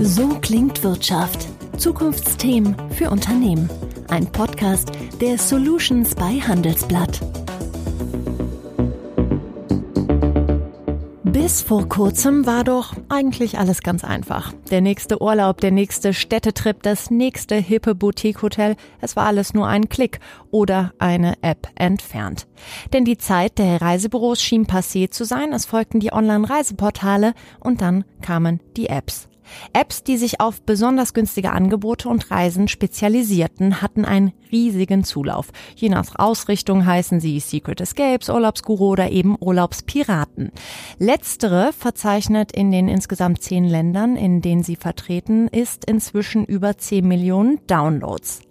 So 0.00 0.28
klingt 0.40 0.82
Wirtschaft. 0.82 1.46
Zukunftsthemen 1.78 2.76
für 2.90 3.10
Unternehmen. 3.10 3.70
Ein 4.08 4.26
Podcast 4.26 4.90
der 5.20 5.38
Solutions 5.38 6.14
bei 6.14 6.40
Handelsblatt. 6.40 7.20
Bis 11.22 11.62
vor 11.62 11.88
kurzem 11.88 12.44
war 12.44 12.64
doch 12.64 12.94
eigentlich 13.08 13.58
alles 13.58 13.80
ganz 13.80 14.04
einfach. 14.04 14.52
Der 14.70 14.80
nächste 14.80 15.22
Urlaub, 15.22 15.60
der 15.60 15.70
nächste 15.70 16.12
Städtetrip, 16.12 16.82
das 16.82 17.10
nächste 17.10 17.54
hippe 17.54 17.94
Boutique-Hotel, 17.94 18.76
es 19.00 19.16
war 19.16 19.26
alles 19.26 19.54
nur 19.54 19.66
ein 19.66 19.88
Klick 19.88 20.20
oder 20.50 20.92
eine 20.98 21.34
App 21.42 21.68
entfernt. 21.74 22.46
Denn 22.92 23.04
die 23.04 23.18
Zeit 23.18 23.58
der 23.58 23.80
Reisebüros 23.80 24.42
schien 24.42 24.66
passé 24.66 25.10
zu 25.10 25.24
sein, 25.24 25.52
es 25.52 25.64
folgten 25.64 26.00
die 26.00 26.12
Online-Reiseportale 26.12 27.32
und 27.60 27.80
dann 27.80 28.04
kamen 28.20 28.60
die 28.76 28.88
Apps. 28.88 29.28
Apps, 29.72 30.02
die 30.02 30.16
sich 30.16 30.40
auf 30.40 30.62
besonders 30.62 31.14
günstige 31.14 31.52
Angebote 31.52 32.08
und 32.08 32.30
Reisen 32.30 32.68
spezialisierten, 32.68 33.82
hatten 33.82 34.04
einen 34.04 34.32
riesigen 34.52 35.04
Zulauf. 35.04 35.48
Je 35.74 35.88
nach 35.88 36.14
Ausrichtung 36.16 36.86
heißen 36.86 37.20
sie 37.20 37.40
Secret 37.40 37.80
Escapes, 37.80 38.28
Urlaubsguru 38.28 38.90
oder 38.90 39.10
eben 39.10 39.36
Urlaubspiraten. 39.38 40.52
Letztere 40.98 41.72
verzeichnet 41.72 42.52
in 42.52 42.70
den 42.70 42.88
insgesamt 42.88 43.42
zehn 43.42 43.64
Ländern, 43.64 44.16
in 44.16 44.40
denen 44.40 44.62
sie 44.62 44.76
vertreten 44.76 45.48
ist, 45.48 45.84
inzwischen 45.84 46.44
über 46.44 46.78
10 46.78 47.06
Millionen 47.06 47.60
Downloads. 47.66 48.45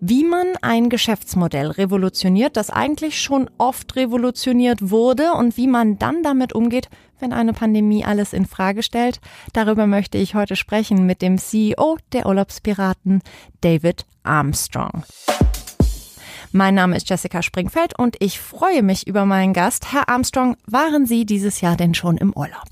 Wie 0.00 0.24
man 0.24 0.54
ein 0.62 0.88
Geschäftsmodell 0.88 1.70
revolutioniert, 1.70 2.56
das 2.56 2.70
eigentlich 2.70 3.20
schon 3.20 3.50
oft 3.58 3.96
revolutioniert 3.96 4.90
wurde 4.90 5.32
und 5.32 5.56
wie 5.56 5.66
man 5.66 5.98
dann 5.98 6.22
damit 6.22 6.52
umgeht, 6.52 6.88
wenn 7.18 7.32
eine 7.32 7.52
Pandemie 7.52 8.04
alles 8.04 8.32
in 8.32 8.46
Frage 8.46 8.82
stellt, 8.82 9.20
darüber 9.52 9.86
möchte 9.86 10.18
ich 10.18 10.34
heute 10.34 10.56
sprechen 10.56 11.06
mit 11.06 11.22
dem 11.22 11.38
CEO 11.38 11.96
der 12.12 12.26
Urlaubspiraten, 12.26 13.22
David 13.60 14.06
Armstrong. 14.24 15.04
Mein 16.54 16.74
Name 16.74 16.96
ist 16.96 17.08
Jessica 17.08 17.42
Springfeld 17.42 17.98
und 17.98 18.16
ich 18.18 18.38
freue 18.38 18.82
mich 18.82 19.06
über 19.06 19.24
meinen 19.24 19.54
Gast. 19.54 19.92
Herr 19.92 20.10
Armstrong, 20.10 20.56
waren 20.66 21.06
Sie 21.06 21.24
dieses 21.24 21.62
Jahr 21.62 21.76
denn 21.76 21.94
schon 21.94 22.18
im 22.18 22.34
Urlaub? 22.36 22.68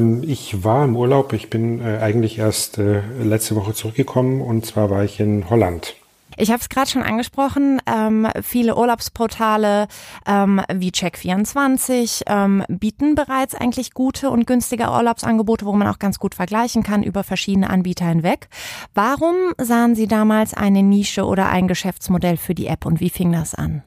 Ich 0.00 0.64
war 0.64 0.84
im 0.84 0.96
Urlaub. 0.96 1.32
Ich 1.32 1.50
bin 1.50 1.80
äh, 1.80 1.98
eigentlich 1.98 2.38
erst 2.38 2.78
äh, 2.78 3.00
letzte 3.22 3.54
Woche 3.54 3.74
zurückgekommen 3.74 4.40
und 4.40 4.66
zwar 4.66 4.90
war 4.90 5.04
ich 5.04 5.20
in 5.20 5.48
Holland. 5.48 5.94
Ich 6.36 6.50
habe 6.50 6.60
es 6.60 6.68
gerade 6.68 6.90
schon 6.90 7.04
angesprochen, 7.04 7.80
ähm, 7.86 8.26
viele 8.42 8.76
Urlaubsportale 8.76 9.86
ähm, 10.26 10.60
wie 10.72 10.90
Check24 10.90 12.22
ähm, 12.26 12.64
bieten 12.68 13.14
bereits 13.14 13.54
eigentlich 13.54 13.94
gute 13.94 14.30
und 14.30 14.44
günstige 14.44 14.90
Urlaubsangebote, 14.90 15.64
wo 15.64 15.72
man 15.74 15.86
auch 15.86 16.00
ganz 16.00 16.18
gut 16.18 16.34
vergleichen 16.34 16.82
kann 16.82 17.04
über 17.04 17.22
verschiedene 17.22 17.70
Anbieter 17.70 18.06
hinweg. 18.06 18.48
Warum 18.94 19.36
sahen 19.58 19.94
Sie 19.94 20.08
damals 20.08 20.54
eine 20.54 20.82
Nische 20.82 21.24
oder 21.24 21.50
ein 21.50 21.68
Geschäftsmodell 21.68 22.36
für 22.36 22.56
die 22.56 22.66
App 22.66 22.84
und 22.84 22.98
wie 22.98 23.10
fing 23.10 23.30
das 23.30 23.54
an? 23.54 23.84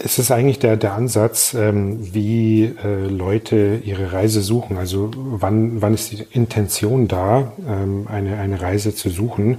Es 0.00 0.20
ist 0.20 0.30
eigentlich 0.30 0.60
der, 0.60 0.76
der 0.76 0.94
Ansatz, 0.94 1.54
ähm, 1.54 2.14
wie 2.14 2.72
äh, 2.84 3.08
Leute 3.08 3.82
ihre 3.84 4.12
Reise 4.12 4.42
suchen. 4.42 4.78
Also 4.78 5.10
wann, 5.14 5.82
wann 5.82 5.92
ist 5.92 6.12
die 6.12 6.24
Intention 6.30 7.08
da, 7.08 7.52
ähm, 7.68 8.06
eine, 8.08 8.38
eine 8.38 8.60
Reise 8.60 8.94
zu 8.94 9.10
suchen? 9.10 9.58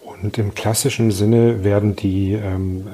Und 0.00 0.38
im 0.38 0.54
klassischen 0.54 1.10
Sinne 1.10 1.64
werden 1.64 1.96
die 1.96 2.32
ähm, 2.32 2.86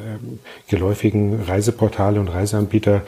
geläufigen 0.66 1.40
Reiseportale 1.42 2.18
und 2.18 2.26
Reiseanbieter 2.26 3.02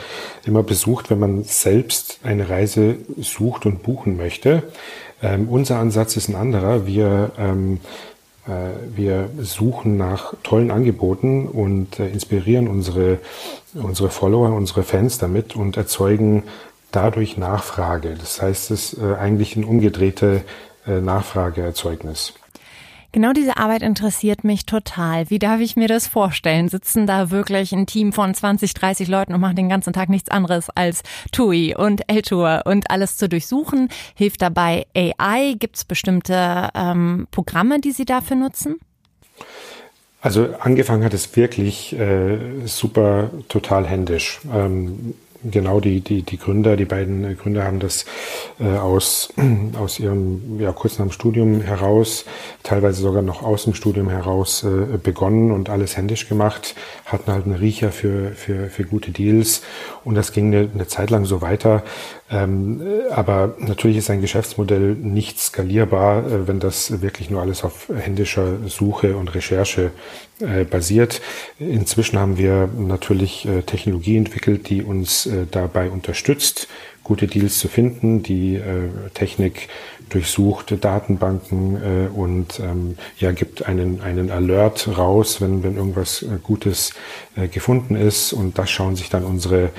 immer 0.47 0.63
besucht, 0.63 1.11
wenn 1.11 1.19
man 1.19 1.43
selbst 1.43 2.21
eine 2.23 2.49
Reise 2.49 2.97
sucht 3.19 3.67
und 3.67 3.83
buchen 3.83 4.17
möchte. 4.17 4.63
Ähm, 5.23 5.49
unser 5.49 5.79
Ansatz 5.79 6.17
ist 6.17 6.29
ein 6.29 6.37
anderer. 6.37 6.87
Wir 6.87 7.33
ähm, 7.37 7.75
äh, 7.75 7.79
wir 8.47 9.31
suchen 9.39 9.97
nach 9.97 10.35
tollen 10.43 10.71
Angeboten 10.71 11.47
und 11.47 12.01
äh, 12.01 12.09
inspirieren 12.09 12.69
unsere, 12.69 13.19
unsere 13.75 14.11
Follower, 14.11 14.53
unsere 14.55 14.83
Fans 14.83 15.19
damit 15.19 15.55
und 15.55 15.77
erzeugen 15.77 16.43
dadurch 16.91 17.37
Nachfrage. 17.37 18.17
Das 18.19 18.43
heißt, 18.43 18.71
es 18.71 18.95
ist 18.95 19.03
äh, 19.03 19.15
eigentlich 19.15 19.57
ein 19.57 19.65
umgedrehte 19.65 20.43
Nachfrageerzeugnis. 20.85 22.35
Genau 23.13 23.35
diese 23.35 23.59
Arbeit 23.59 23.83
interessiert 23.83 24.43
mich 24.43 24.65
total. 24.65 25.29
Wie 25.29 25.39
darf 25.39 25.61
ich 25.61 25.77
mir 25.77 25.87
das 25.87 26.07
vorstellen? 26.07 26.71
Sitzen 26.71 27.07
da 27.07 27.31
wirklich 27.31 27.73
ein 27.73 27.85
Team 27.85 28.15
von 28.15 28.33
20, 28.33 28.73
30 28.73 29.07
Leuten 29.07 29.35
und 29.35 29.41
machen 29.43 29.57
den 29.57 29.69
ganzen 29.69 29.93
Tag 29.93 30.09
nichts 30.09 30.31
anderes 30.31 30.71
als 30.71 31.03
TUI 31.31 31.75
und 31.77 32.09
L-Tour 32.09 32.63
und 32.65 32.91
alles 32.91 33.19
zu 33.19 33.29
durchsuchen? 33.29 33.91
Hilft 34.15 34.41
dabei 34.41 34.87
AI? 34.97 35.57
Gibt 35.59 35.77
es 35.77 35.85
bestimmte 35.85 36.71
ähm, 36.75 37.29
Programme, 37.31 37.81
die 37.81 37.93
Sie 37.93 38.07
dafür 38.07 38.37
nutzen? 38.37 38.77
Also 40.23 40.49
angefangen 40.61 41.05
hat 41.05 41.13
es 41.13 41.37
wirklich 41.37 41.93
äh, 41.99 42.39
super 42.65 43.31
total 43.49 43.87
händisch. 43.87 44.41
Ähm, 44.55 45.15
genau 45.51 45.81
die, 45.81 46.01
die, 46.01 46.23
die 46.23 46.39
Gründer, 46.39 46.77
die 46.77 46.85
beiden 46.85 47.37
Gründer 47.37 47.65
haben 47.65 47.81
das 47.81 48.05
äh, 48.61 48.65
aus, 48.65 49.33
aus 49.79 49.99
ihrem, 49.99 50.61
ja, 50.61 50.73
kurz 50.73 50.99
nach 50.99 51.07
dem 51.07 51.13
Studium 51.13 51.61
heraus, 51.61 52.25
teilweise 52.63 53.03
sogar 53.03 53.23
noch 53.23 53.43
aus 53.43 53.65
dem 53.65 53.75
Studium 53.75 54.09
heraus 54.09 54.65
äh, 54.65 54.99
begonnen 54.99 55.51
und 55.51 55.71
alles 55.71 55.97
händisch 55.97 56.29
gemacht, 56.29 56.75
hatten 57.07 57.33
halt 57.33 57.45
einen 57.45 57.55
Riecher 57.55 57.93
für, 57.93 58.33
für, 58.33 58.69
für 58.69 58.85
gute 58.85 59.11
Deals 59.11 59.63
und 60.05 60.15
das 60.15 60.33
ging 60.33 60.47
eine, 60.55 60.69
eine 60.73 60.87
Zeit 60.87 61.11
lang 61.11 61.25
so 61.25 61.41
weiter. 61.41 61.83
Ähm, 62.31 62.81
aber 63.11 63.57
natürlich 63.59 63.99
ist 63.99 64.11
ein 64.11 64.23
Geschäftsmodell 64.23 64.95
nicht 64.95 65.39
skalierbar, 65.39 66.27
äh, 66.27 66.49
wenn 66.49 66.61
das 66.61 67.03
wirklich 67.03 67.29
nur 67.29 67.43
alles 67.43 67.63
auf 67.63 67.89
händischer 67.95 68.57
Suche 68.69 69.17
und 69.17 69.35
Recherche 69.35 69.91
äh, 70.41 70.65
basiert. 70.65 71.21
Inzwischen 71.59 72.19
haben 72.19 72.39
wir 72.39 72.69
natürlich 72.77 73.47
äh, 73.47 73.63
Technologie 73.63 74.17
entwickelt, 74.17 74.71
die 74.71 74.83
uns 74.83 75.27
dabei 75.51 75.91
unterstützt, 75.91 76.69
gute 77.03 77.27
Deals 77.27 77.59
zu 77.59 77.69
finden. 77.69 78.23
Die 78.23 78.57
äh, 78.57 78.89
Technik 79.15 79.69
durchsucht 80.09 80.85
Datenbanken 80.85 81.77
äh, 81.77 82.09
und 82.09 82.61
ähm, 82.61 82.97
ja, 83.19 83.33
gibt 83.33 83.67
einen, 83.67 84.01
einen 84.01 84.31
Alert 84.31 84.97
raus, 84.97 85.41
wenn, 85.41 85.63
wenn 85.63 85.77
irgendwas 85.77 86.25
Gutes 86.43 86.93
gefunden 87.51 87.97
ist. 87.97 88.33
Und 88.33 88.59
das 88.59 88.71
schauen 88.71 88.97
sich 88.97 89.09
dann 89.09 89.25
unsere 89.25 89.71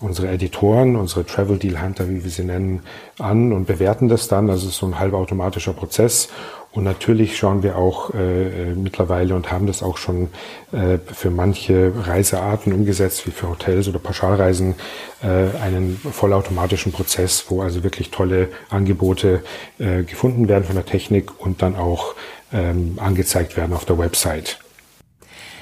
unsere 0.00 0.28
Editoren, 0.28 0.96
unsere 0.96 1.24
Travel 1.24 1.58
Deal 1.58 1.80
Hunter, 1.80 2.08
wie 2.08 2.22
wir 2.22 2.30
sie 2.30 2.44
nennen, 2.44 2.82
an 3.18 3.52
und 3.52 3.66
bewerten 3.66 4.08
das 4.08 4.28
dann. 4.28 4.50
Also 4.50 4.66
es 4.66 4.74
ist 4.74 4.78
so 4.78 4.86
ein 4.86 4.98
halbautomatischer 4.98 5.72
Prozess. 5.72 6.28
Und 6.76 6.84
natürlich 6.84 7.38
schauen 7.38 7.62
wir 7.62 7.76
auch 7.78 8.12
äh, 8.12 8.74
mittlerweile 8.74 9.34
und 9.34 9.50
haben 9.50 9.66
das 9.66 9.82
auch 9.82 9.96
schon 9.96 10.28
äh, 10.72 10.98
für 11.06 11.30
manche 11.30 11.90
Reisearten 12.06 12.70
umgesetzt, 12.74 13.26
wie 13.26 13.30
für 13.30 13.48
Hotels 13.48 13.88
oder 13.88 13.98
Pauschalreisen, 13.98 14.74
äh, 15.22 15.56
einen 15.58 15.96
vollautomatischen 15.96 16.92
Prozess, 16.92 17.46
wo 17.48 17.62
also 17.62 17.82
wirklich 17.82 18.10
tolle 18.10 18.48
Angebote 18.68 19.42
äh, 19.78 20.02
gefunden 20.02 20.48
werden 20.48 20.64
von 20.64 20.74
der 20.74 20.84
Technik 20.84 21.40
und 21.40 21.62
dann 21.62 21.76
auch 21.76 22.14
ähm, 22.52 22.98
angezeigt 23.00 23.56
werden 23.56 23.72
auf 23.72 23.86
der 23.86 23.96
Website. 23.96 24.58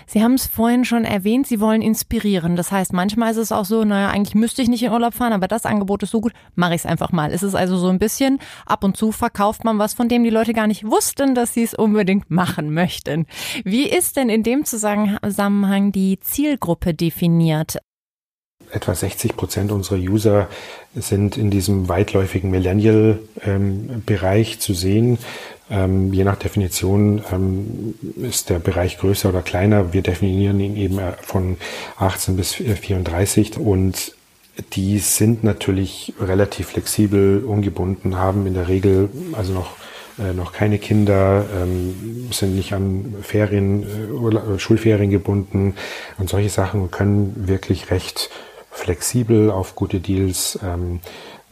Sie 0.07 0.23
haben 0.23 0.35
es 0.35 0.47
vorhin 0.47 0.85
schon 0.85 1.05
erwähnt, 1.05 1.47
Sie 1.47 1.61
wollen 1.61 1.83
inspirieren. 1.83 2.57
Das 2.57 2.73
heißt, 2.73 2.93
manchmal 2.93 3.33
ist 3.33 3.39
es 3.39 3.53
auch 3.53 3.65
so, 3.65 3.85
naja, 3.85 4.11
eigentlich 4.11 4.35
müsste 4.35 4.63
ich 4.63 4.69
nicht 4.69 4.83
in 4.83 4.93
Urlaub 4.93 5.15
fahren, 5.15 5.33
aber 5.33 5.49
das 5.49 5.67
Angebot 5.67 6.03
ist 6.03 6.11
so 6.11 6.21
gut, 6.21 6.33
mache 6.55 6.75
ich 6.75 6.83
es 6.83 6.87
einfach 6.87 7.13
mal. 7.13 7.33
Es 7.33 7.43
ist 7.43 7.55
also 7.55 7.77
so 7.77 7.89
ein 7.89 7.99
bisschen, 7.99 8.39
ab 8.67 8.85
und 8.85 8.97
zu 8.97 9.13
verkauft 9.13 9.65
man 9.65 9.79
was, 9.79 9.95
von 9.95 10.09
dem 10.09 10.25
die 10.25 10.31
Leute 10.31 10.53
gar 10.53 10.67
nicht 10.67 10.85
wussten, 10.85 11.35
dass 11.35 11.55
sie 11.55 11.63
es 11.63 11.75
unbedingt 11.75 12.31
machen 12.31 12.73
möchten. 12.73 13.27
Wie 13.65 13.89
ist 13.89 14.17
denn 14.17 14.29
in 14.29 14.43
dem 14.43 14.65
Zusammenhang 14.65 15.93
die 15.93 16.19
Zielgruppe 16.21 16.95
definiert? 16.95 17.79
etwa 18.75 18.95
60 18.95 19.37
Prozent 19.37 19.73
unserer 19.73 19.99
User 19.99 20.49
sind 20.95 21.37
in 21.37 21.51
diesem 21.51 21.89
weitläufigen 21.89 22.51
Millennial-Bereich 22.51 24.53
ähm, 24.53 24.61
zu 24.61 24.75
sehen. 24.75 25.19
Ähm, 25.71 26.13
je 26.13 26.25
nach 26.25 26.37
Definition 26.37 27.23
ähm, 27.33 27.95
ist 28.17 28.51
der 28.51 28.59
Bereich 28.59 28.99
größer 28.99 29.31
oder 29.31 29.43
kleiner. 29.43 29.93
Wir 29.93 30.03
definieren 30.03 30.61
ihn 30.61 30.77
eben 30.77 30.99
äh, 30.99 31.13
von 31.23 31.57
18 31.97 32.37
bis 32.37 32.53
34 32.53 33.57
und 33.57 34.15
die 34.75 34.99
sind 34.99 35.43
natürlich 35.43 36.13
relativ 36.21 36.69
flexibel, 36.69 37.45
ungebunden, 37.45 38.17
haben 38.17 38.47
in 38.47 38.55
der 38.55 38.69
Regel 38.69 39.09
also 39.33 39.53
noch 39.53 39.77
äh, 40.19 40.33
noch 40.33 40.53
keine 40.53 40.79
Kinder, 40.79 41.45
ähm, 41.61 42.29
sind 42.31 42.55
nicht 42.55 42.73
an 42.73 43.17
Ferien 43.23 43.83
äh, 43.83 44.13
oder 44.13 44.59
Schulferien 44.59 45.11
gebunden 45.11 45.75
und 46.19 46.29
solche 46.29 46.51
Sachen 46.51 46.91
können 46.91 47.49
wirklich 47.49 47.91
recht 47.91 48.31
flexibel 48.71 49.51
auf 49.51 49.75
gute 49.75 50.01
Deals 50.01 50.59
ähm, 50.63 51.01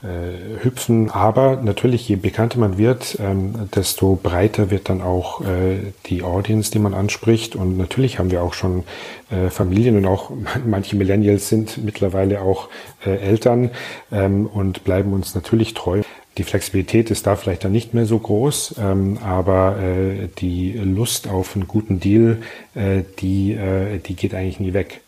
äh, 0.03 0.65
hüpfen. 0.65 1.11
Aber 1.11 1.61
natürlich, 1.63 2.09
je 2.09 2.17
bekannter 2.17 2.59
man 2.59 2.79
wird, 2.79 3.19
ähm, 3.21 3.69
desto 3.75 4.19
breiter 4.21 4.71
wird 4.71 4.89
dann 4.89 5.01
auch 5.01 5.43
äh, 5.43 5.93
die 6.07 6.23
Audience, 6.23 6.71
die 6.71 6.79
man 6.79 6.95
anspricht. 6.95 7.57
Und 7.57 7.77
natürlich 7.77 8.19
haben 8.19 8.31
wir 8.31 8.43
auch 8.43 8.55
schon 8.55 8.85
äh, 9.31 9.51
Familien 9.51 9.97
und 9.97 10.07
auch 10.07 10.31
manche 10.67 10.97
Millennials 10.97 11.49
sind 11.49 11.85
mittlerweile 11.85 12.41
auch 12.41 12.69
äh, 13.07 13.17
Eltern 13.17 13.71
ähm, 14.11 14.47
und 14.47 14.85
bleiben 14.85 15.13
uns 15.13 15.35
natürlich 15.35 15.75
treu. 15.75 16.03
Die 16.39 16.45
Flexibilität 16.45 17.11
ist 17.11 17.27
da 17.27 17.37
vielleicht 17.37 17.65
dann 17.65 17.73
nicht 17.73 17.93
mehr 17.93 18.07
so 18.07 18.19
groß, 18.19 18.77
ähm, 18.81 19.19
aber 19.23 19.77
äh, 19.79 20.29
die 20.39 20.73
Lust 20.73 21.29
auf 21.29 21.55
einen 21.55 21.69
guten 21.69 22.01
Deal, 22.01 22.39
äh, 22.75 23.03
die, 23.19 23.53
äh, 23.53 23.99
die 23.99 24.17
geht 24.17 24.35
eigentlich 24.35 24.59
nie 24.59 24.73
weg. 24.73 25.03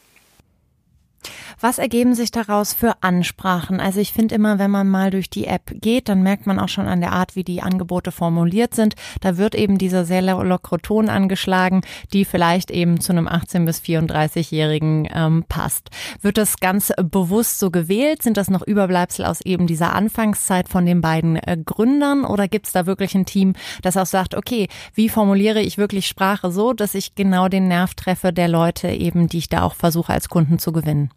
Was 1.61 1.79
ergeben 1.79 2.15
sich 2.15 2.31
daraus 2.31 2.73
für 2.73 3.03
Ansprachen? 3.03 3.81
Also 3.81 4.01
ich 4.01 4.13
finde 4.13 4.35
immer, 4.35 4.59
wenn 4.59 4.71
man 4.71 4.89
mal 4.89 5.11
durch 5.11 5.31
die 5.31 5.47
App 5.47 5.73
geht, 5.81 6.09
dann 6.09 6.23
merkt 6.23 6.47
man 6.47 6.59
auch 6.59 6.69
schon 6.69 6.89
an 6.89 7.01
der 7.01 7.13
Art, 7.13 7.37
wie 7.37 7.45
die 7.45 7.63
Angebote 7.63 8.13
formuliert 8.13 8.75
sind. 8.75 8.95
Da 9.21 9.37
wird 9.37 9.55
eben 9.55 9.79
dieser 9.79 10.05
sehr 10.05 10.23
lockere 10.23 10.79
Ton 10.81 11.09
angeschlagen, 11.09 11.83
die 12.13 12.25
vielleicht 12.25 12.71
eben 12.71 13.01
zu 13.01 13.13
einem 13.13 13.29
18- 13.29 13.65
bis 13.65 13.81
34-Jährigen 13.81 15.09
ähm, 15.13 15.45
passt. 15.49 15.91
Wird 16.21 16.39
das 16.39 16.59
ganz 16.59 16.93
bewusst 16.97 17.59
so 17.59 17.71
gewählt? 17.71 18.23
Sind 18.23 18.37
das 18.37 18.51
noch 18.51 18.63
Überbleibsel 18.63 19.25
aus 19.25 19.41
eben 19.41 19.67
dieser 19.67 19.95
Anfangszeit 19.95 20.69
von 20.69 20.87
den 20.87 21.01
beiden 21.01 21.37
äh, 21.37 21.57
Gründern 21.65 22.25
oder 22.25 22.49
gibt 22.49 22.67
es 22.67 22.73
da 22.73 22.87
wirklich 22.87 23.15
ein 23.15 23.27
Team, 23.27 23.55
das 23.83 23.97
auch 23.97 24.07
sagt, 24.07 24.35
okay, 24.35 24.69
wie 24.95 25.09
formuliere 25.09 25.61
ich 25.61 25.79
wirklich 25.79 26.07
Sprache 26.07 26.51
so, 26.51 26.73
dass 26.73 26.95
ich 26.95 27.15
genau 27.15 27.49
den 27.49 27.69
Nerv 27.69 27.95
treffe 27.95 28.33
der 28.33 28.49
Leute 28.49 28.89
eben, 28.89 29.29
die 29.29 29.39
ich 29.39 29.49
da 29.49 29.63
auch 29.63 29.75
versuche 29.75 30.13
als 30.13 30.29
Kunden 30.29 30.59
zu 30.59 30.73
gewinnen? 30.73 31.11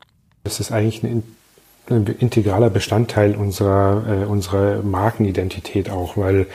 Das 0.48 0.62
ist 0.62 0.72
eigentlich 0.72 1.04
ein, 1.04 1.24
ein 1.90 2.06
integraler 2.20 2.70
Bestandteil 2.70 3.36
unserer, 3.36 4.04
äh, 4.08 4.26
unserer 4.26 4.82
Markenidentität 4.82 5.90
auch, 5.90 6.16
weil 6.16 6.48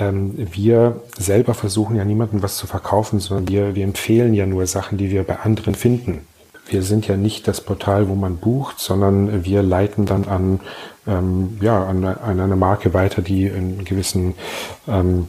ähm, 0.00 0.34
wir 0.36 1.02
selber 1.16 1.54
versuchen 1.54 1.94
ja 1.94 2.04
niemandem 2.04 2.42
was 2.42 2.56
zu 2.56 2.66
verkaufen, 2.66 3.20
sondern 3.20 3.46
wir, 3.46 3.76
wir 3.76 3.84
empfehlen 3.84 4.34
ja 4.34 4.44
nur 4.44 4.66
Sachen, 4.66 4.98
die 4.98 5.12
wir 5.12 5.22
bei 5.22 5.38
anderen 5.38 5.76
finden. 5.76 6.26
Wir 6.66 6.82
sind 6.82 7.06
ja 7.06 7.16
nicht 7.16 7.46
das 7.46 7.60
Portal, 7.60 8.08
wo 8.08 8.16
man 8.16 8.38
bucht, 8.38 8.80
sondern 8.80 9.44
wir 9.44 9.62
leiten 9.62 10.04
dann 10.04 10.24
an, 10.24 10.60
ähm, 11.06 11.58
ja, 11.60 11.84
an, 11.84 12.04
an 12.04 12.40
eine 12.40 12.56
Marke 12.56 12.92
weiter, 12.92 13.22
die 13.22 13.48
einen 13.48 13.84
gewissen 13.84 14.34
ähm, 14.88 15.28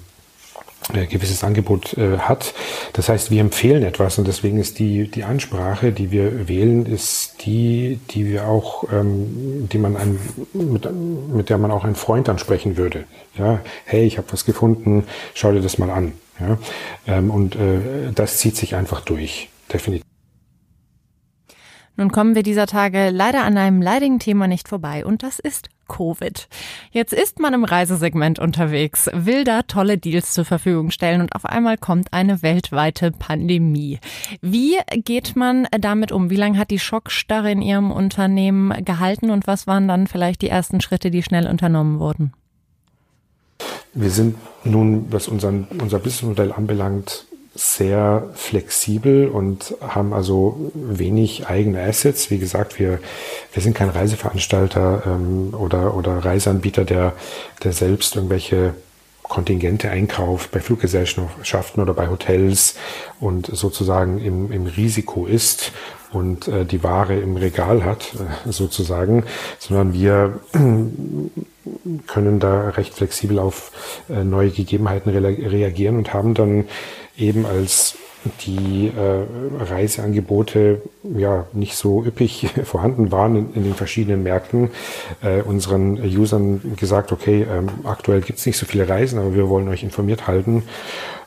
äh, 0.93 1.05
gewisses 1.05 1.43
Angebot 1.43 1.97
äh, 1.97 2.17
hat. 2.17 2.53
Das 2.93 3.09
heißt, 3.09 3.31
wir 3.31 3.41
empfehlen 3.41 3.83
etwas 3.83 4.17
und 4.17 4.27
deswegen 4.27 4.59
ist 4.59 4.79
die, 4.79 5.09
die 5.09 5.23
Ansprache, 5.23 5.91
die 5.91 6.11
wir 6.11 6.47
wählen, 6.47 6.85
ist 6.85 7.45
die, 7.45 7.99
die 8.11 8.25
wir 8.25 8.47
auch, 8.47 8.85
ähm, 8.91 9.69
die 9.71 9.77
man 9.77 9.95
ein, 9.95 10.19
mit, 10.53 10.87
mit 10.91 11.49
der 11.49 11.57
man 11.57 11.71
auch 11.71 11.83
einen 11.83 11.95
Freund 11.95 12.29
ansprechen 12.29 12.77
würde. 12.77 13.05
Ja, 13.37 13.61
hey, 13.85 14.05
ich 14.05 14.17
habe 14.17 14.27
was 14.31 14.45
gefunden, 14.45 15.05
schau 15.33 15.51
dir 15.51 15.61
das 15.61 15.77
mal 15.77 15.89
an. 15.89 16.13
Ja, 16.39 16.57
ähm, 17.07 17.29
und 17.29 17.55
äh, 17.55 18.11
das 18.13 18.39
zieht 18.39 18.57
sich 18.57 18.75
einfach 18.75 19.01
durch, 19.01 19.49
definitiv. 19.71 20.12
Nun 21.95 22.11
kommen 22.11 22.33
wir 22.33 22.43
dieser 22.43 22.65
Tage 22.65 23.09
leider 23.11 23.43
an 23.43 23.57
einem 23.57 23.81
leidigen 23.81 24.19
Thema 24.19 24.47
nicht 24.47 24.67
vorbei 24.67 25.05
und 25.05 25.21
das 25.21 25.39
ist 25.39 25.69
Covid. 25.87 26.47
Jetzt 26.91 27.13
ist 27.13 27.39
man 27.39 27.53
im 27.53 27.65
Reisesegment 27.65 28.39
unterwegs, 28.39 29.09
will 29.13 29.43
da 29.43 29.61
tolle 29.61 29.97
Deals 29.97 30.33
zur 30.33 30.45
Verfügung 30.45 30.89
stellen 30.89 31.21
und 31.21 31.35
auf 31.35 31.45
einmal 31.45 31.77
kommt 31.77 32.11
eine 32.11 32.41
weltweite 32.41 33.11
Pandemie. 33.11 33.99
Wie 34.41 34.77
geht 34.95 35.35
man 35.35 35.67
damit 35.79 36.11
um? 36.11 36.29
Wie 36.29 36.35
lange 36.35 36.57
hat 36.57 36.71
die 36.71 36.79
Schockstarre 36.79 37.51
in 37.51 37.61
Ihrem 37.61 37.91
Unternehmen 37.91 38.83
gehalten 38.83 39.29
und 39.29 39.45
was 39.45 39.67
waren 39.67 39.87
dann 39.87 40.07
vielleicht 40.07 40.41
die 40.41 40.49
ersten 40.49 40.81
Schritte, 40.81 41.11
die 41.11 41.21
schnell 41.21 41.47
unternommen 41.47 41.99
wurden? 41.99 42.33
Wir 43.93 44.09
sind 44.09 44.35
nun, 44.63 45.11
was 45.11 45.27
unseren, 45.27 45.67
unser 45.79 45.99
Businessmodell 45.99 46.51
anbelangt, 46.51 47.25
sehr 47.55 48.29
flexibel 48.33 49.27
und 49.27 49.75
haben 49.79 50.13
also 50.13 50.71
wenig 50.73 51.47
eigene 51.47 51.83
Assets. 51.83 52.31
Wie 52.31 52.39
gesagt, 52.39 52.79
wir, 52.79 52.99
wir 53.51 53.61
sind 53.61 53.75
kein 53.75 53.89
Reiseveranstalter 53.89 55.03
ähm, 55.05 55.53
oder, 55.53 55.95
oder 55.95 56.25
Reiseanbieter, 56.25 56.83
der, 56.83 57.13
der 57.63 57.73
selbst 57.73 58.15
irgendwelche 58.15 58.73
Kontingente 59.21 59.89
einkauft 59.89 60.51
bei 60.51 60.59
Fluggesellschaften 60.59 61.81
oder 61.81 61.93
bei 61.93 62.09
Hotels 62.09 62.75
und 63.19 63.47
sozusagen 63.47 64.19
im, 64.19 64.51
im 64.51 64.65
Risiko 64.65 65.25
ist 65.25 65.71
und 66.11 66.47
äh, 66.47 66.65
die 66.65 66.83
Ware 66.83 67.15
im 67.15 67.37
Regal 67.37 67.83
hat, 67.83 68.13
äh, 68.13 68.51
sozusagen, 68.51 69.23
sondern 69.59 69.93
wir 69.93 70.39
können 72.07 72.39
da 72.39 72.69
recht 72.69 72.93
flexibel 72.93 73.39
auf 73.39 73.71
äh, 74.09 74.23
neue 74.23 74.49
Gegebenheiten 74.49 75.09
re 75.09 75.51
reagieren 75.51 75.97
und 75.97 76.13
haben 76.13 76.33
dann 76.33 76.65
eben 77.17 77.45
als 77.45 77.97
die 78.45 78.87
äh, 78.87 79.63
Reiseangebote 79.63 80.81
ja 81.03 81.45
nicht 81.51 81.75
so 81.75 82.03
üppig 82.03 82.49
vorhanden 82.63 83.11
waren 83.11 83.35
in, 83.35 83.53
in 83.53 83.63
den 83.63 83.73
verschiedenen 83.73 84.23
Märkten, 84.23 84.71
äh, 85.21 85.41
unseren 85.41 85.99
Usern 86.01 86.75
gesagt, 86.77 87.11
okay, 87.11 87.45
ähm, 87.49 87.67
aktuell 87.83 88.21
gibt's 88.21 88.45
nicht 88.45 88.57
so 88.57 88.65
viele 88.65 88.87
Reisen, 88.87 89.19
aber 89.19 89.35
wir 89.35 89.49
wollen 89.49 89.67
euch 89.67 89.83
informiert 89.83 90.27
halten. 90.27 90.63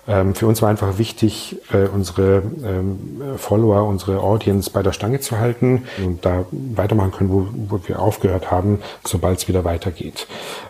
Ähm, 0.08 0.34
für 0.34 0.46
uns 0.46 0.62
war 0.62 0.70
einfach 0.70 0.98
wichtig, 0.98 1.56
äh, 1.72 1.88
unsere 1.88 2.42
ähm, 2.64 3.20
Follower, 3.36 3.86
unsere 3.86 4.20
Audience 4.20 4.70
bei 4.70 4.82
der 4.82 4.92
Stange 4.92 5.20
zu 5.20 5.38
halten 5.38 5.84
und 6.04 6.24
da 6.24 6.46
weitermachen 6.50 7.10
können, 7.10 7.30
wo, 7.30 7.48
wo 7.68 7.80
wir 7.86 8.00
aufgehört 8.00 8.50
haben, 8.50 8.80
sobald 9.04 9.38
es 9.38 9.48
wieder 9.48 9.64
weitergeht. 9.64 10.28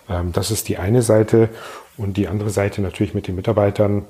Ähm, 0.09 0.33
das 0.33 0.51
ist 0.51 0.69
die 0.69 0.79
eine 0.79 1.03
Seite 1.03 1.51
und 1.99 2.17
die 2.17 2.29
andere 2.29 2.51
Seite 2.51 2.81
natürlich 2.81 3.15
mit 3.15 3.29
den 3.29 3.37
Mitarbeitern 3.37 4.07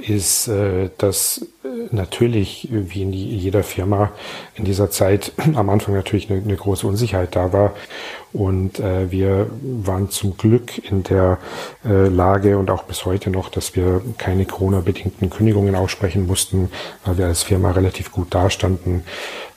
ist, 0.00 0.48
äh, 0.48 0.90
dass 0.98 1.46
äh, 1.64 1.68
natürlich, 1.90 2.68
wie 2.70 3.02
in 3.02 3.12
jeder 3.12 3.62
Firma 3.62 4.12
in 4.54 4.64
dieser 4.64 4.90
Zeit 4.90 5.32
am 5.54 5.70
Anfang 5.70 5.94
natürlich 5.94 6.30
eine, 6.30 6.42
eine 6.42 6.56
große 6.56 6.86
Unsicherheit 6.86 7.36
da 7.36 7.52
war. 7.52 7.74
Und 8.32 8.80
äh, 8.80 9.10
wir 9.10 9.48
waren 9.62 10.10
zum 10.10 10.36
Glück 10.36 10.78
in 10.90 11.04
der 11.04 11.38
äh, 11.84 12.08
Lage 12.08 12.58
und 12.58 12.70
auch 12.70 12.82
bis 12.82 13.04
heute 13.04 13.30
noch, 13.30 13.48
dass 13.48 13.76
wir 13.76 14.02
keine 14.18 14.44
Corona-bedingten 14.44 15.30
Kündigungen 15.30 15.74
aussprechen 15.76 16.26
mussten, 16.26 16.70
weil 17.04 17.18
wir 17.18 17.26
als 17.26 17.44
Firma 17.44 17.70
relativ 17.70 18.10
gut 18.10 18.34
dastanden. 18.34 19.04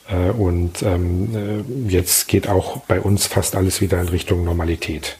Äh, 0.10 0.30
und 0.31 0.84
ähm, 0.84 1.66
äh, 1.88 1.92
jetzt 1.92 2.28
geht 2.28 2.48
auch 2.48 2.78
bei 2.81 3.01
uns 3.01 3.25
fast 3.25 3.56
alles 3.56 3.81
wieder 3.81 4.00
in 4.00 4.10
Richtung 4.10 4.44
Normalität. 4.44 5.18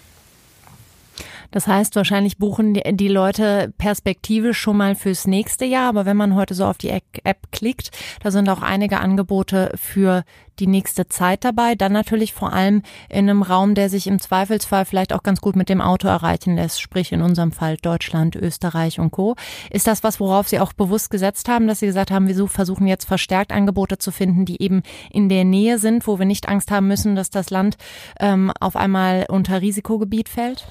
Das 1.58 1.66
heißt, 1.66 1.96
wahrscheinlich 1.96 2.38
buchen 2.38 2.76
die, 2.76 3.08
Leute 3.08 3.74
perspektivisch 3.80 4.60
schon 4.60 4.78
mal 4.78 4.94
fürs 4.94 5.26
nächste 5.26 5.66
Jahr. 5.66 5.90
Aber 5.90 6.06
wenn 6.06 6.16
man 6.16 6.36
heute 6.36 6.54
so 6.54 6.66
auf 6.66 6.78
die 6.78 6.90
App 6.92 7.52
klickt, 7.52 7.90
da 8.22 8.30
sind 8.30 8.48
auch 8.48 8.62
einige 8.62 9.00
Angebote 9.00 9.72
für 9.74 10.24
die 10.60 10.68
nächste 10.68 11.08
Zeit 11.08 11.44
dabei. 11.44 11.74
Dann 11.74 11.94
natürlich 11.94 12.32
vor 12.32 12.54
allem 12.54 12.84
in 13.10 13.28
einem 13.28 13.42
Raum, 13.42 13.74
der 13.74 13.90
sich 13.90 14.06
im 14.06 14.20
Zweifelsfall 14.20 14.86
vielleicht 14.86 15.14
auch 15.14 15.24
ganz 15.24 15.42
gut 15.42 15.56
mit 15.56 15.68
dem 15.68 15.82
Auto 15.82 16.08
erreichen 16.08 16.56
lässt, 16.58 16.80
sprich 16.80 17.12
in 17.12 17.24
unserem 17.24 17.52
Fall 17.52 17.78
Deutschland, 17.78 18.36
Österreich 18.36 19.00
und 19.00 19.10
Co. 19.10 19.36
Ist 19.72 19.88
das 19.88 20.04
was, 20.04 20.20
worauf 20.20 20.48
Sie 20.48 20.60
auch 20.60 20.74
bewusst 20.74 21.10
gesetzt 21.10 21.50
haben, 21.50 21.68
dass 21.68 21.80
Sie 21.80 21.88
gesagt 21.88 22.12
haben, 22.12 22.28
wir 22.28 22.48
versuchen 22.48 22.86
jetzt 22.86 23.06
verstärkt 23.06 23.52
Angebote 23.52 23.98
zu 23.98 24.12
finden, 24.12 24.46
die 24.46 24.62
eben 24.62 24.84
in 25.10 25.28
der 25.28 25.44
Nähe 25.44 25.80
sind, 25.80 26.06
wo 26.06 26.20
wir 26.20 26.28
nicht 26.28 26.48
Angst 26.48 26.70
haben 26.70 26.88
müssen, 26.88 27.16
dass 27.16 27.32
das 27.32 27.50
Land 27.50 27.78
ähm, 28.20 28.52
auf 28.60 28.76
einmal 28.76 29.26
unter 29.28 29.60
Risikogebiet 29.60 30.30
fällt? 30.30 30.68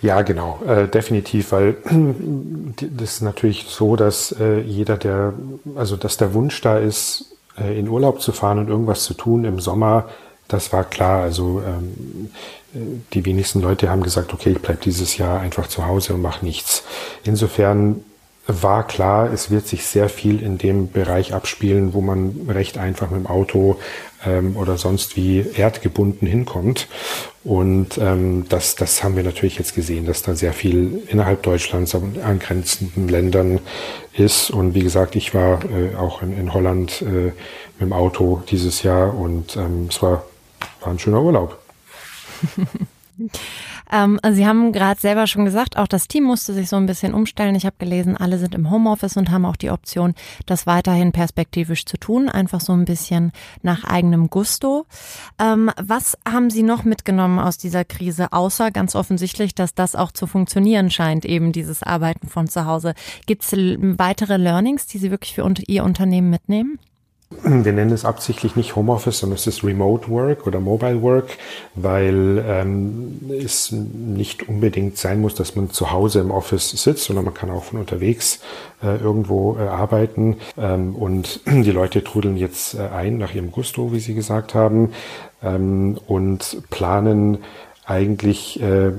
Ja, 0.00 0.22
genau, 0.22 0.60
äh, 0.64 0.86
definitiv, 0.86 1.50
weil 1.52 1.76
das 2.96 3.14
ist 3.14 3.20
natürlich 3.22 3.66
so, 3.68 3.96
dass 3.96 4.32
äh, 4.38 4.60
jeder, 4.60 4.96
der, 4.96 5.34
also 5.74 5.96
dass 5.96 6.16
der 6.16 6.34
Wunsch 6.34 6.60
da 6.60 6.78
ist, 6.78 7.36
äh, 7.58 7.78
in 7.78 7.88
Urlaub 7.88 8.20
zu 8.20 8.32
fahren 8.32 8.58
und 8.60 8.68
irgendwas 8.68 9.02
zu 9.04 9.14
tun 9.14 9.44
im 9.44 9.58
Sommer, 9.58 10.08
das 10.46 10.72
war 10.72 10.84
klar. 10.84 11.22
Also 11.22 11.62
ähm, 11.66 12.30
die 13.12 13.24
wenigsten 13.24 13.60
Leute 13.60 13.90
haben 13.90 14.02
gesagt, 14.02 14.32
okay, 14.32 14.52
ich 14.52 14.62
bleib 14.62 14.82
dieses 14.82 15.16
Jahr 15.18 15.40
einfach 15.40 15.66
zu 15.66 15.86
Hause 15.86 16.14
und 16.14 16.22
mache 16.22 16.44
nichts. 16.44 16.84
Insofern 17.24 18.04
war 18.48 18.86
klar, 18.86 19.30
es 19.30 19.50
wird 19.50 19.68
sich 19.68 19.84
sehr 19.84 20.08
viel 20.08 20.42
in 20.42 20.56
dem 20.56 20.90
Bereich 20.90 21.34
abspielen, 21.34 21.92
wo 21.92 22.00
man 22.00 22.48
recht 22.48 22.78
einfach 22.78 23.10
mit 23.10 23.20
dem 23.20 23.26
Auto 23.26 23.78
ähm, 24.24 24.56
oder 24.56 24.78
sonst 24.78 25.16
wie 25.16 25.44
erdgebunden 25.54 26.26
hinkommt. 26.26 26.88
Und 27.44 27.98
ähm, 27.98 28.46
das, 28.48 28.74
das 28.74 29.04
haben 29.04 29.16
wir 29.16 29.22
natürlich 29.22 29.58
jetzt 29.58 29.74
gesehen, 29.74 30.06
dass 30.06 30.22
da 30.22 30.34
sehr 30.34 30.54
viel 30.54 31.02
innerhalb 31.08 31.42
Deutschlands 31.42 31.92
und 31.92 32.18
angrenzenden 32.20 33.08
Ländern 33.08 33.60
ist. 34.14 34.50
Und 34.50 34.74
wie 34.74 34.82
gesagt, 34.82 35.14
ich 35.14 35.34
war 35.34 35.60
äh, 35.64 35.94
auch 35.94 36.22
in, 36.22 36.36
in 36.36 36.54
Holland 36.54 37.02
äh, 37.02 37.04
mit 37.04 37.34
dem 37.80 37.92
Auto 37.92 38.42
dieses 38.50 38.82
Jahr 38.82 39.14
und 39.14 39.56
ähm, 39.56 39.88
es 39.90 40.00
war, 40.00 40.24
war 40.80 40.90
ein 40.90 40.98
schöner 40.98 41.22
Urlaub. 41.22 41.58
Ähm, 43.90 44.20
Sie 44.30 44.46
haben 44.46 44.72
gerade 44.72 45.00
selber 45.00 45.26
schon 45.26 45.44
gesagt, 45.44 45.76
auch 45.76 45.88
das 45.88 46.08
Team 46.08 46.24
musste 46.24 46.52
sich 46.52 46.68
so 46.68 46.76
ein 46.76 46.86
bisschen 46.86 47.14
umstellen. 47.14 47.54
Ich 47.54 47.66
habe 47.66 47.76
gelesen, 47.78 48.16
alle 48.16 48.38
sind 48.38 48.54
im 48.54 48.70
Homeoffice 48.70 49.16
und 49.16 49.30
haben 49.30 49.44
auch 49.44 49.56
die 49.56 49.70
Option, 49.70 50.14
das 50.46 50.66
weiterhin 50.66 51.12
perspektivisch 51.12 51.84
zu 51.86 51.96
tun, 51.96 52.28
einfach 52.28 52.60
so 52.60 52.72
ein 52.72 52.84
bisschen 52.84 53.32
nach 53.62 53.84
eigenem 53.84 54.30
Gusto. 54.30 54.86
Ähm, 55.38 55.70
was 55.80 56.16
haben 56.28 56.50
Sie 56.50 56.62
noch 56.62 56.84
mitgenommen 56.84 57.38
aus 57.38 57.58
dieser 57.58 57.84
Krise, 57.84 58.32
außer 58.32 58.70
ganz 58.70 58.94
offensichtlich, 58.94 59.54
dass 59.54 59.74
das 59.74 59.96
auch 59.96 60.12
zu 60.12 60.26
funktionieren 60.26 60.90
scheint, 60.90 61.24
eben 61.24 61.52
dieses 61.52 61.82
Arbeiten 61.82 62.28
von 62.28 62.48
zu 62.48 62.66
Hause? 62.66 62.94
Gibt 63.26 63.44
es 63.44 63.52
weitere 63.52 64.36
Learnings, 64.36 64.86
die 64.86 64.98
Sie 64.98 65.10
wirklich 65.10 65.34
für 65.34 65.48
Ihr 65.66 65.84
Unternehmen 65.84 66.30
mitnehmen? 66.30 66.78
Wir 67.30 67.72
nennen 67.74 67.92
es 67.92 68.06
absichtlich 68.06 68.56
nicht 68.56 68.74
Homeoffice, 68.74 69.18
sondern 69.18 69.36
es 69.36 69.46
ist 69.46 69.62
Remote 69.62 70.08
Work 70.08 70.46
oder 70.46 70.60
Mobile 70.60 71.02
Work, 71.02 71.36
weil 71.74 72.42
ähm, 72.46 73.20
es 73.38 73.70
nicht 73.70 74.48
unbedingt 74.48 74.96
sein 74.96 75.20
muss, 75.20 75.34
dass 75.34 75.54
man 75.54 75.70
zu 75.70 75.90
Hause 75.90 76.20
im 76.20 76.30
Office 76.30 76.70
sitzt, 76.70 77.04
sondern 77.04 77.26
man 77.26 77.34
kann 77.34 77.50
auch 77.50 77.64
von 77.64 77.80
unterwegs 77.80 78.40
äh, 78.82 78.96
irgendwo 78.96 79.58
äh, 79.58 79.68
arbeiten. 79.68 80.38
Ähm, 80.56 80.94
und 80.96 81.40
die 81.46 81.70
Leute 81.70 82.02
trudeln 82.02 82.38
jetzt 82.38 82.74
äh, 82.74 82.88
ein 82.88 83.18
nach 83.18 83.34
ihrem 83.34 83.52
Gusto, 83.52 83.92
wie 83.92 84.00
Sie 84.00 84.14
gesagt 84.14 84.54
haben, 84.54 84.92
ähm, 85.42 85.98
und 86.06 86.62
planen 86.70 87.38
eigentlich 87.84 88.60
äh, 88.62 88.92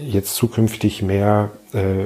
jetzt 0.00 0.36
zukünftig 0.36 1.02
mehr 1.02 1.50
äh, 1.72 2.04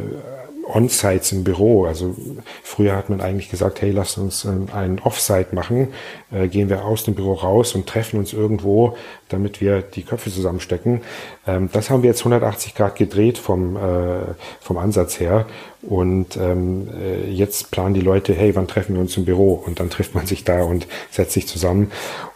On-Sites 0.75 1.33
im 1.33 1.45
Büro. 1.45 1.85
Also 1.85 2.14
früher 2.62 2.97
hat 2.97 3.11
man 3.11 3.21
eigentlich 3.21 3.50
gesagt, 3.50 3.83
hey, 3.83 3.91
lasst 3.91 4.19
uns 4.19 4.45
ähm, 4.45 4.67
einen 4.73 4.99
Off-Site 4.99 5.55
machen. 5.55 5.88
Äh, 6.33 6.49
gehen 6.49 6.69
wir 6.69 6.85
aus 6.85 7.05
dem 7.05 7.14
Büro 7.14 7.35
raus 7.35 7.75
und 7.75 7.87
treffen 7.87 8.19
uns 8.19 8.33
irgendwo, 8.33 8.97
damit 9.29 9.61
wir 9.61 9.83
die 9.83 10.02
Köpfe 10.02 10.31
zusammenstecken. 10.31 11.02
Ähm, 11.47 11.69
das 11.73 11.91
haben 11.91 12.02
wir 12.02 12.11
jetzt 12.11 12.21
180 12.21 12.75
Grad 12.75 12.97
gedreht 12.97 13.38
vom, 13.38 13.76
äh, 13.76 14.35
vom 14.61 14.79
Ansatz 14.79 15.21
her. 15.21 15.47
Und 15.83 16.37
ähm, 16.37 16.88
äh, 17.00 17.31
jetzt 17.31 17.71
planen 17.71 17.95
die 17.95 18.00
Leute, 18.00 18.35
hey, 18.35 18.55
wann 18.55 18.69
treffen 18.69 18.95
wir 18.95 19.00
uns 19.00 19.17
im 19.17 19.25
Büro? 19.25 19.62
Und 19.67 19.81
dann 19.81 19.91
trifft 19.91 20.14
man 20.14 20.26
sich 20.26 20.45
da 20.45 20.62
und 20.62 20.87
setzt 21.11 21.33
sich 21.33 21.47
zusammen. 21.47 21.91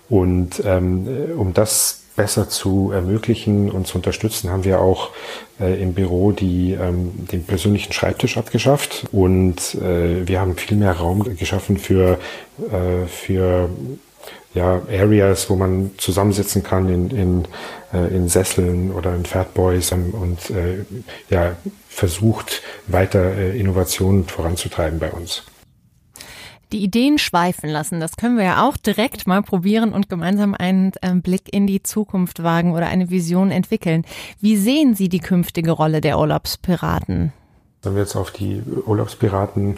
Und 0.09 0.63
ähm, 0.65 1.07
äh, 1.09 1.33
um 1.33 1.55
das 1.55 2.06
besser 2.17 2.49
zu 2.49 2.91
ermöglichen 2.93 3.71
und 3.71 3.87
zu 3.87 3.97
unterstützen, 3.97 4.51
haben 4.51 4.65
wir 4.65 4.81
auch 4.81 5.11
äh, 5.61 5.81
im 5.81 5.93
Büro 5.95 6.33
die, 6.33 6.73
ähm, 6.73 7.13
den 7.31 7.45
persönlichen 7.45 7.93
Schreibtisch 7.93 8.37
abgeschafft. 8.37 9.05
Und 9.13 9.75
äh, 9.77 10.27
wir 10.27 10.41
haben 10.41 10.57
viel 10.57 10.77
mehr 10.77 10.93
Raum 10.93 11.37
geschaffen 11.37 11.77
für, 11.77 12.19
äh, 12.73 13.07
für 13.07 13.71
ja, 14.55 14.81
Areas, 14.91 15.51
wo 15.51 15.57
man 15.57 15.91
zusammensitzen 15.99 16.63
kann 16.63 16.89
in, 16.89 17.11
in, 17.11 17.45
äh, 17.93 18.09
in 18.15 18.29
Sesseln 18.29 18.91
oder 18.91 19.15
in 19.15 19.27
Fatboys 19.27 19.93
und, 19.93 20.13
und 20.13 20.51
äh, 20.51 20.85
ja, 21.29 21.57
versucht, 21.89 22.63
weiter 22.87 23.37
äh, 23.37 23.59
Innovationen 23.59 24.25
voranzutreiben 24.25 24.99
bei 24.99 25.11
uns 25.11 25.45
die 26.73 26.83
Ideen 26.83 27.19
schweifen 27.19 27.71
lassen. 27.71 28.01
Das 28.01 28.17
können 28.17 28.37
wir 28.37 28.45
ja 28.45 28.69
auch 28.69 28.77
direkt 28.77 29.27
mal 29.27 29.43
probieren 29.43 29.93
und 29.93 30.09
gemeinsam 30.09 30.55
einen 30.55 30.93
äh, 31.01 31.15
Blick 31.15 31.53
in 31.53 31.67
die 31.67 31.83
Zukunft 31.83 32.43
wagen 32.43 32.73
oder 32.73 32.87
eine 32.87 33.11
Vision 33.11 33.51
entwickeln. 33.51 34.05
Wie 34.41 34.57
sehen 34.57 34.95
Sie 34.95 35.09
die 35.09 35.21
künftige 35.21 35.73
Rolle 35.73 36.01
der 36.01 36.19
Urlaubspiraten? 36.19 37.33
Wenn 37.83 37.95
wir 37.95 38.03
jetzt 38.03 38.17
auf 38.17 38.31
die 38.31 38.63
Urlaubspiraten 38.87 39.77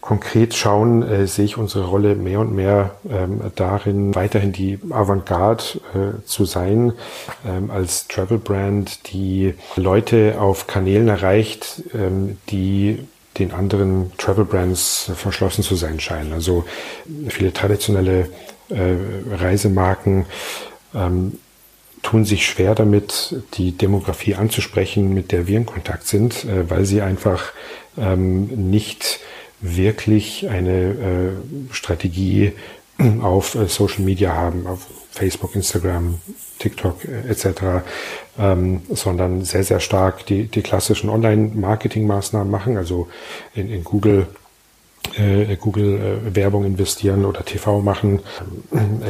konkret 0.00 0.54
schauen, 0.54 1.02
äh, 1.02 1.26
sehe 1.26 1.44
ich 1.44 1.58
unsere 1.58 1.86
Rolle 1.86 2.14
mehr 2.14 2.40
und 2.40 2.54
mehr 2.54 2.92
ähm, 3.08 3.40
darin, 3.54 4.14
weiterhin 4.14 4.52
die 4.52 4.78
Avantgarde 4.90 5.64
äh, 5.94 6.24
zu 6.24 6.46
sein, 6.46 6.94
ähm, 7.46 7.70
als 7.70 8.08
Travel 8.08 8.38
Brand, 8.38 9.12
die 9.12 9.54
Leute 9.76 10.36
auf 10.40 10.66
Kanälen 10.66 11.08
erreicht, 11.08 11.82
ähm, 11.94 12.38
die 12.48 13.06
den 13.40 13.52
anderen 13.52 14.12
Travel 14.18 14.44
Brands 14.44 15.10
verschlossen 15.14 15.64
zu 15.64 15.74
sein 15.74 15.98
scheinen. 15.98 16.32
Also 16.32 16.64
viele 17.28 17.52
traditionelle 17.52 18.28
äh, 18.68 19.34
Reisemarken 19.34 20.26
ähm, 20.94 21.38
tun 22.02 22.24
sich 22.24 22.46
schwer 22.46 22.74
damit, 22.74 23.36
die 23.54 23.72
Demografie 23.72 24.34
anzusprechen, 24.34 25.12
mit 25.12 25.32
der 25.32 25.46
wir 25.46 25.56
in 25.56 25.66
Kontakt 25.66 26.06
sind, 26.06 26.44
äh, 26.44 26.70
weil 26.70 26.84
sie 26.84 27.02
einfach 27.02 27.52
ähm, 27.98 28.70
nicht 28.70 29.20
wirklich 29.60 30.48
eine 30.48 30.70
äh, 30.70 31.74
Strategie 31.74 32.52
auf 33.22 33.54
äh, 33.54 33.66
Social 33.66 34.02
Media 34.02 34.32
haben, 34.32 34.66
auf 34.66 34.86
Facebook, 35.10 35.54
Instagram, 35.54 36.20
TikTok 36.58 37.04
äh, 37.04 37.30
etc., 37.30 37.82
ähm, 38.38 38.82
sondern 38.90 39.44
sehr, 39.44 39.64
sehr 39.64 39.80
stark 39.80 40.26
die, 40.26 40.46
die 40.46 40.62
klassischen 40.62 41.10
Online-Marketing-Maßnahmen 41.10 42.50
machen, 42.50 42.76
also 42.76 43.08
in, 43.54 43.70
in 43.70 43.84
Google 43.84 44.26
äh, 45.16 45.56
Google 45.56 46.20
äh, 46.28 46.36
Werbung 46.36 46.64
investieren 46.64 47.24
oder 47.24 47.44
TV 47.44 47.80
machen, 47.80 48.20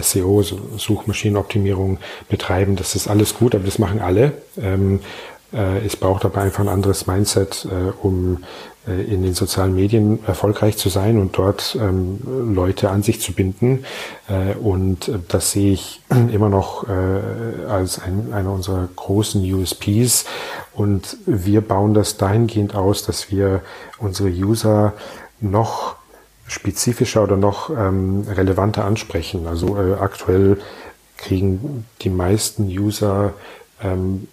SEO, 0.01 0.43
Suchmaschinenoptimierung 0.43 1.99
betreiben, 2.29 2.77
das 2.77 2.95
ist 2.95 3.09
alles 3.09 3.35
gut, 3.35 3.55
aber 3.55 3.65
das 3.65 3.79
machen 3.79 4.01
alle. 4.01 4.33
Ähm, 4.61 5.01
äh, 5.53 5.85
es 5.85 5.97
braucht 5.97 6.25
aber 6.25 6.41
einfach 6.41 6.61
ein 6.61 6.69
anderes 6.69 7.07
Mindset, 7.07 7.67
um 8.03 8.45
in 8.87 9.23
den 9.23 9.35
sozialen 9.35 9.75
Medien 9.75 10.25
erfolgreich 10.27 10.79
zu 10.79 10.89
sein 10.89 11.19
und 11.19 11.37
dort 11.37 11.77
ähm, 11.79 12.19
Leute 12.55 12.89
an 12.89 13.03
sich 13.03 13.21
zu 13.21 13.35
binden. 13.35 13.85
Äh, 14.27 14.55
und 14.55 15.09
äh, 15.09 15.19
das 15.29 15.53
sehe 15.53 15.73
ich 15.73 16.01
immer 16.33 16.49
noch 16.49 16.89
äh, 16.89 17.67
als 17.69 18.01
ein, 18.01 18.33
einer 18.33 18.53
unserer 18.53 18.89
großen 18.97 19.43
USPs. 19.55 20.25
Und 20.73 21.19
wir 21.27 21.61
bauen 21.61 21.93
das 21.93 22.17
dahingehend 22.17 22.75
aus, 22.75 23.05
dass 23.05 23.31
wir 23.31 23.61
unsere 23.99 24.31
User 24.31 24.95
noch 25.41 25.97
spezifischer 26.47 27.23
oder 27.23 27.37
noch 27.37 27.69
ähm, 27.71 28.25
relevanter 28.29 28.85
ansprechen. 28.87 29.47
Also 29.47 29.77
äh, 29.77 29.95
aktuell 30.01 30.59
kriegen 31.19 31.87
die 32.01 32.11
meisten 32.11 32.67
User 32.67 33.35
ähm, 33.83 34.27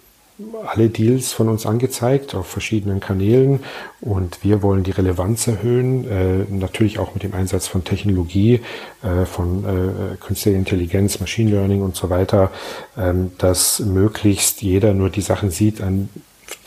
alle 0.66 0.88
Deals 0.88 1.32
von 1.32 1.48
uns 1.48 1.66
angezeigt 1.66 2.34
auf 2.34 2.46
verschiedenen 2.46 3.00
Kanälen 3.00 3.60
und 4.00 4.44
wir 4.44 4.62
wollen 4.62 4.84
die 4.84 4.92
Relevanz 4.92 5.48
erhöhen, 5.48 6.08
äh, 6.08 6.44
natürlich 6.48 6.98
auch 6.98 7.14
mit 7.14 7.24
dem 7.24 7.34
Einsatz 7.34 7.66
von 7.66 7.84
Technologie, 7.84 8.60
äh, 9.02 9.24
von 9.24 9.64
äh, 9.64 10.16
künstlicher 10.16 10.56
Intelligenz, 10.56 11.18
Machine 11.18 11.50
Learning 11.50 11.82
und 11.82 11.96
so 11.96 12.08
weiter, 12.08 12.52
ähm, 12.96 13.32
dass 13.38 13.80
möglichst 13.80 14.62
jeder 14.62 14.94
nur 14.94 15.10
die 15.10 15.22
Sachen 15.22 15.50
sieht, 15.50 15.80
an 15.80 16.08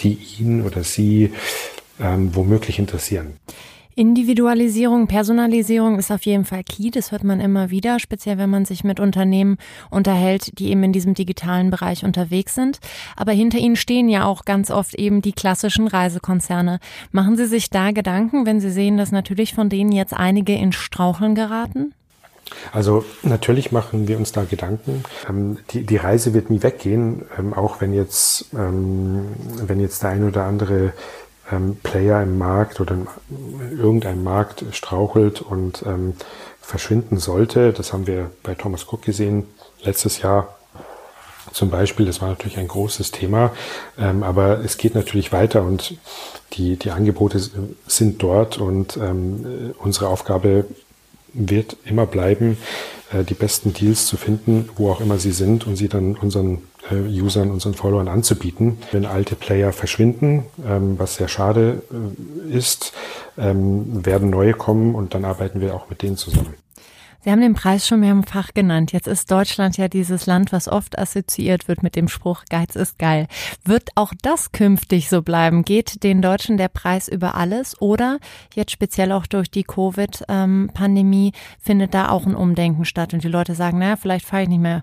die 0.01 0.17
ihn 0.39 0.65
oder 0.65 0.83
sie 0.83 1.31
ähm, 1.99 2.35
womöglich 2.35 2.77
interessieren. 2.77 3.37
Individualisierung, 4.01 5.05
Personalisierung 5.05 5.99
ist 5.99 6.11
auf 6.11 6.23
jeden 6.23 6.43
Fall 6.43 6.63
key. 6.63 6.89
Das 6.89 7.11
hört 7.11 7.23
man 7.23 7.39
immer 7.39 7.69
wieder, 7.69 7.99
speziell 7.99 8.39
wenn 8.39 8.49
man 8.49 8.65
sich 8.65 8.83
mit 8.83 8.99
Unternehmen 8.99 9.59
unterhält, 9.91 10.57
die 10.57 10.71
eben 10.71 10.81
in 10.81 10.91
diesem 10.91 11.13
digitalen 11.13 11.69
Bereich 11.69 12.03
unterwegs 12.03 12.55
sind. 12.55 12.79
Aber 13.15 13.31
hinter 13.31 13.59
ihnen 13.59 13.75
stehen 13.75 14.09
ja 14.09 14.25
auch 14.25 14.43
ganz 14.43 14.71
oft 14.71 14.95
eben 14.95 15.21
die 15.21 15.33
klassischen 15.33 15.87
Reisekonzerne. 15.87 16.79
Machen 17.11 17.37
Sie 17.37 17.45
sich 17.45 17.69
da 17.69 17.91
Gedanken, 17.91 18.47
wenn 18.47 18.59
Sie 18.59 18.71
sehen, 18.71 18.97
dass 18.97 19.11
natürlich 19.11 19.53
von 19.53 19.69
denen 19.69 19.91
jetzt 19.91 20.13
einige 20.13 20.55
in 20.55 20.71
Straucheln 20.71 21.35
geraten? 21.35 21.93
Also 22.73 23.05
natürlich 23.21 23.71
machen 23.71 24.07
wir 24.07 24.17
uns 24.17 24.31
da 24.31 24.45
Gedanken. 24.45 25.03
Ähm, 25.29 25.59
die, 25.69 25.85
die 25.85 25.97
Reise 25.97 26.33
wird 26.33 26.49
nie 26.49 26.63
weggehen, 26.63 27.25
ähm, 27.37 27.53
auch 27.53 27.81
wenn 27.81 27.93
jetzt, 27.93 28.47
ähm, 28.55 29.27
wenn 29.63 29.79
jetzt 29.79 30.01
der 30.01 30.09
ein 30.09 30.27
oder 30.27 30.45
andere 30.45 30.93
ähm, 31.51 31.77
Player 31.83 32.21
im 32.23 32.37
Markt 32.37 32.79
oder 32.79 32.95
in 32.95 33.77
irgendeinem 33.77 34.23
Markt 34.23 34.63
strauchelt 34.71 35.41
und 35.41 35.83
ähm, 35.85 36.13
verschwinden 36.61 37.17
sollte. 37.17 37.73
Das 37.73 37.93
haben 37.93 38.07
wir 38.07 38.31
bei 38.43 38.55
Thomas 38.55 38.85
Cook 38.91 39.01
gesehen 39.03 39.45
letztes 39.83 40.21
Jahr 40.21 40.55
zum 41.51 41.69
Beispiel. 41.69 42.05
Das 42.05 42.21
war 42.21 42.29
natürlich 42.29 42.57
ein 42.57 42.67
großes 42.67 43.11
Thema, 43.11 43.51
ähm, 43.97 44.23
aber 44.23 44.59
es 44.63 44.77
geht 44.77 44.95
natürlich 44.95 45.31
weiter 45.31 45.63
und 45.63 45.97
die, 46.53 46.77
die 46.77 46.91
Angebote 46.91 47.41
sind 47.87 48.21
dort 48.21 48.57
und 48.57 48.97
ähm, 48.97 49.73
unsere 49.79 50.07
Aufgabe 50.07 50.65
wird 51.33 51.77
immer 51.85 52.05
bleiben, 52.05 52.57
äh, 53.11 53.23
die 53.23 53.33
besten 53.33 53.73
Deals 53.73 54.05
zu 54.05 54.17
finden, 54.17 54.69
wo 54.75 54.91
auch 54.91 55.01
immer 55.01 55.17
sie 55.17 55.31
sind 55.31 55.65
und 55.65 55.75
sie 55.75 55.87
dann 55.87 56.15
unseren 56.15 56.63
Usern, 56.89 57.51
unseren 57.51 57.73
Followern 57.73 58.07
anzubieten. 58.07 58.77
Wenn 58.91 59.05
alte 59.05 59.35
Player 59.35 59.71
verschwinden, 59.71 60.45
ähm, 60.65 60.97
was 60.97 61.15
sehr 61.15 61.27
schade 61.27 61.83
äh, 61.91 62.57
ist, 62.57 62.93
ähm, 63.37 64.05
werden 64.05 64.29
neue 64.29 64.53
kommen 64.53 64.95
und 64.95 65.13
dann 65.13 65.25
arbeiten 65.25 65.61
wir 65.61 65.75
auch 65.75 65.89
mit 65.89 66.01
denen 66.01 66.17
zusammen. 66.17 66.55
Sie 67.23 67.29
haben 67.29 67.41
den 67.41 67.53
Preis 67.53 67.87
schon 67.87 67.99
mehrfach 67.99 68.51
genannt. 68.55 68.93
Jetzt 68.93 69.07
ist 69.07 69.29
Deutschland 69.29 69.77
ja 69.77 69.87
dieses 69.87 70.25
Land, 70.25 70.51
was 70.51 70.67
oft 70.67 70.97
assoziiert 70.97 71.67
wird 71.67 71.83
mit 71.83 71.95
dem 71.95 72.07
Spruch, 72.07 72.45
Geiz 72.49 72.75
ist 72.75 72.97
geil. 72.97 73.27
Wird 73.63 73.89
auch 73.93 74.11
das 74.23 74.51
künftig 74.51 75.07
so 75.07 75.21
bleiben? 75.21 75.63
Geht 75.63 76.03
den 76.03 76.23
Deutschen 76.23 76.57
der 76.57 76.67
Preis 76.67 77.07
über 77.07 77.35
alles? 77.35 77.79
Oder 77.79 78.17
jetzt 78.55 78.71
speziell 78.71 79.11
auch 79.11 79.27
durch 79.27 79.51
die 79.51 79.63
Covid-Pandemie 79.63 81.33
findet 81.59 81.93
da 81.93 82.09
auch 82.09 82.25
ein 82.25 82.35
Umdenken 82.35 82.85
statt 82.85 83.13
und 83.13 83.23
die 83.23 83.27
Leute 83.27 83.53
sagen, 83.53 83.77
naja, 83.77 83.97
vielleicht 83.97 84.25
fahre 84.25 84.43
ich 84.43 84.49
nicht 84.49 84.61
mehr 84.61 84.81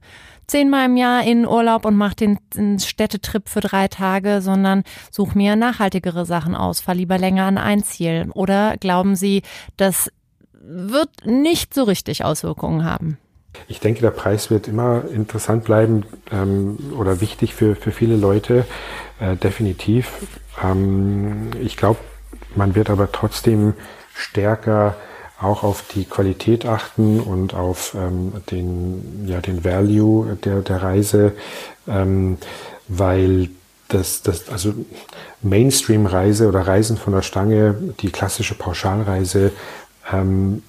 zehnmal 0.48 0.86
im 0.86 0.96
Jahr 0.96 1.22
in 1.24 1.46
Urlaub 1.46 1.84
und 1.84 1.96
mache 1.96 2.16
den, 2.16 2.38
den 2.54 2.78
Städtetrip 2.80 3.48
für 3.48 3.60
drei 3.60 3.86
Tage, 3.86 4.40
sondern 4.40 4.82
suche 5.10 5.38
mir 5.38 5.54
nachhaltigere 5.54 6.26
Sachen 6.26 6.54
aus, 6.54 6.80
fahre 6.80 6.98
lieber 6.98 7.18
länger 7.18 7.44
an 7.44 7.58
ein 7.58 7.84
Ziel. 7.84 8.28
Oder 8.34 8.76
glauben 8.78 9.14
Sie, 9.14 9.42
dass 9.76 10.10
wird 10.68 11.10
nicht 11.24 11.72
so 11.72 11.84
richtig 11.84 12.24
Auswirkungen 12.24 12.84
haben. 12.84 13.18
Ich 13.66 13.80
denke, 13.80 14.00
der 14.00 14.10
Preis 14.10 14.50
wird 14.50 14.68
immer 14.68 15.04
interessant 15.12 15.64
bleiben 15.64 16.04
ähm, 16.30 16.78
oder 16.96 17.20
wichtig 17.20 17.54
für, 17.54 17.74
für 17.74 17.90
viele 17.90 18.16
Leute, 18.16 18.66
äh, 19.18 19.36
definitiv. 19.36 20.12
Ähm, 20.62 21.50
ich 21.60 21.76
glaube, 21.76 21.98
man 22.54 22.74
wird 22.74 22.90
aber 22.90 23.10
trotzdem 23.10 23.74
stärker 24.14 24.96
auch 25.40 25.62
auf 25.62 25.84
die 25.94 26.04
Qualität 26.04 26.66
achten 26.66 27.20
und 27.20 27.54
auf 27.54 27.94
ähm, 27.94 28.32
den, 28.50 29.26
ja, 29.28 29.40
den 29.40 29.64
Value 29.64 30.36
der, 30.44 30.60
der 30.62 30.82
Reise, 30.82 31.32
ähm, 31.86 32.38
weil 32.88 33.50
das, 33.88 34.22
das, 34.22 34.48
also 34.48 34.74
Mainstream-Reise 35.42 36.48
oder 36.48 36.66
Reisen 36.66 36.96
von 36.96 37.12
der 37.12 37.22
Stange, 37.22 37.74
die 38.00 38.10
klassische 38.10 38.54
Pauschalreise, 38.54 39.52
ähm, 40.12 40.62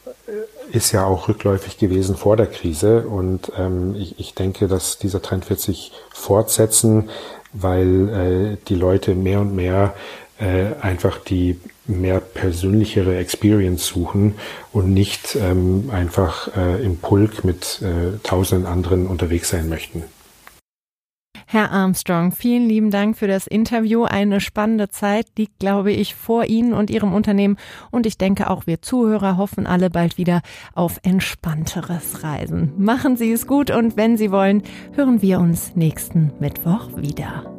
ist 0.72 0.92
ja 0.92 1.04
auch 1.04 1.28
rückläufig 1.28 1.78
gewesen 1.78 2.16
vor 2.16 2.38
der 2.38 2.46
Krise. 2.46 3.08
Und 3.08 3.52
ähm, 3.58 3.96
ich, 3.96 4.20
ich 4.20 4.36
denke, 4.36 4.68
dass 4.68 5.00
dieser 5.00 5.22
Trend 5.22 5.50
wird 5.50 5.60
sich 5.60 5.92
fortsetzen, 6.14 7.10
weil 7.54 8.10
äh, 8.10 8.58
die 8.68 8.76
Leute 8.76 9.16
mehr 9.16 9.40
und 9.40 9.56
mehr 9.56 9.96
äh, 10.40 10.74
einfach 10.82 11.20
die 11.20 11.60
mehr 11.86 12.20
persönlichere 12.20 13.18
Experience 13.18 13.86
suchen 13.86 14.36
und 14.72 14.94
nicht 14.94 15.36
ähm, 15.36 15.90
einfach 15.92 16.56
äh, 16.56 16.84
im 16.84 16.98
Pulk 16.98 17.44
mit 17.44 17.82
äh, 17.82 18.18
tausenden 18.24 18.68
anderen 18.68 19.08
unterwegs 19.08 19.50
sein 19.50 19.70
möchten. 19.70 20.04
Herr 21.52 21.72
Armstrong, 21.72 22.32
vielen 22.32 22.70
lieben 22.70 22.92
Dank 22.92 23.18
für 23.18 23.28
das 23.28 23.48
Interview. 23.48 24.04
Eine 24.04 24.40
spannende 24.40 24.90
Zeit 24.90 25.26
liegt, 25.36 25.58
glaube 25.58 25.92
ich, 25.92 26.14
vor 26.14 26.46
Ihnen 26.46 26.74
und 26.74 26.92
Ihrem 26.92 27.12
Unternehmen. 27.12 27.58
Und 27.90 28.06
ich 28.06 28.20
denke, 28.20 28.52
auch 28.52 28.68
wir 28.68 28.84
Zuhörer 28.84 29.36
hoffen 29.38 29.66
alle 29.66 29.90
bald 29.90 30.20
wieder 30.20 30.44
auf 30.76 31.00
entspannteres 31.02 32.24
Reisen. 32.24 32.74
Machen 32.78 33.18
Sie 33.18 33.32
es 33.32 33.48
gut 33.48 33.72
und 33.72 33.98
wenn 33.98 34.16
Sie 34.16 34.32
wollen, 34.32 34.62
hören 34.94 35.24
wir 35.24 35.40
uns 35.40 35.76
nächsten 35.76 36.34
Mittwoch 36.40 36.90
wieder. 36.98 37.59